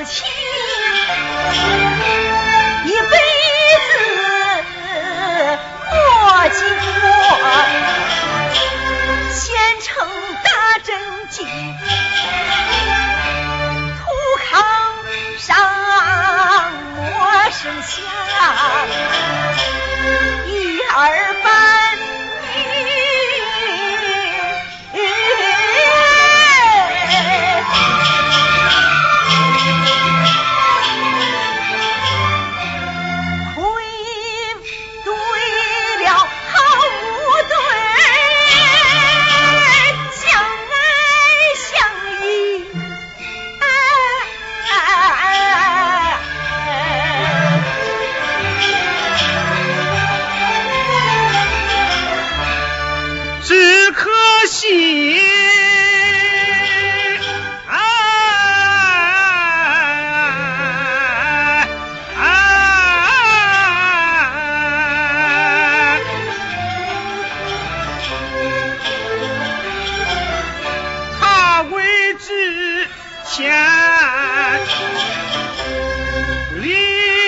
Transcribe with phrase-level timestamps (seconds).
[0.00, 0.24] 夫妻
[2.86, 3.18] 一辈
[3.86, 3.92] 子
[5.90, 5.92] 莫
[6.48, 6.56] 寂
[7.02, 7.04] 过，
[9.30, 9.44] 县
[9.82, 10.08] 城
[10.42, 10.48] 打
[10.82, 10.88] 针
[11.30, 11.44] 去，
[13.98, 14.00] 土
[14.48, 14.50] 炕
[15.38, 15.46] 上
[16.96, 16.98] 莫
[17.50, 17.92] 生香。
[71.62, 72.88] 为之
[73.26, 73.54] 前，
[76.54, 77.19] 离。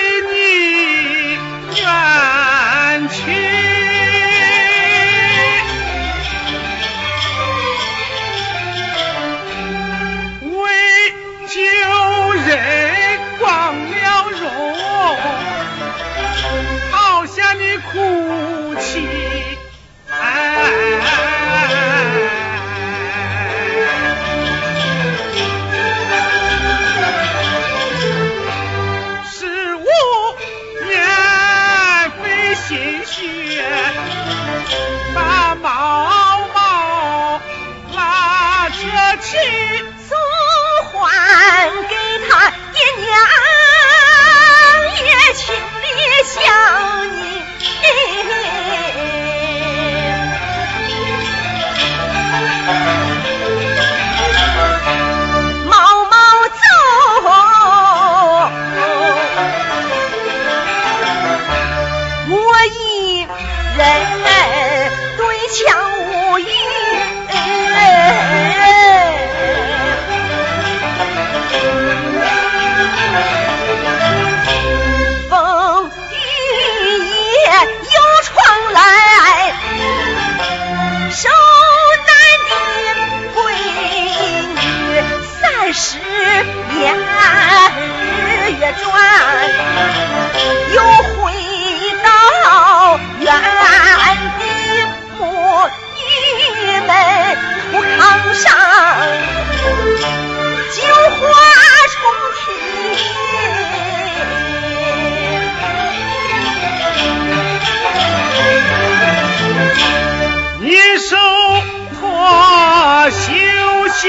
[114.03, 114.09] 就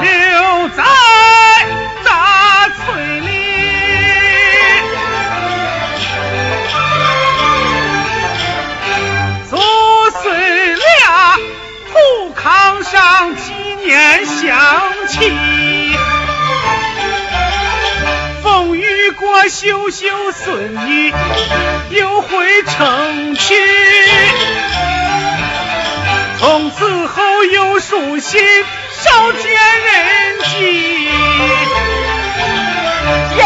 [0.00, 0.08] 留
[0.68, 0.84] 在
[2.04, 2.86] 大村
[3.26, 3.28] 里，
[9.50, 9.56] 祖
[10.22, 10.22] 孙
[10.76, 11.36] 俩
[11.90, 11.92] 土
[12.40, 13.52] 炕上纪
[13.84, 14.38] 念想
[15.08, 15.32] 起。
[18.44, 21.12] 风雨过，秀秀孙女
[21.90, 23.56] 又回城去。
[26.38, 27.33] 从此后。
[27.52, 28.40] 有书信，
[28.92, 31.08] 少见人迹。
[33.36, 33.44] 人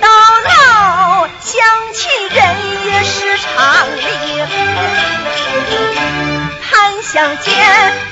[0.00, 0.08] 到
[0.44, 1.58] 老，想
[1.92, 2.38] 起人
[2.86, 3.48] 也是常
[3.96, 4.00] 理。
[6.62, 7.52] 盼相见，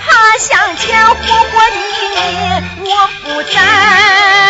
[0.07, 1.79] 怕相见，活活你
[2.83, 2.93] 你，我
[3.25, 4.48] 不在。